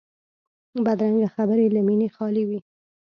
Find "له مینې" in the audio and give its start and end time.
1.75-2.07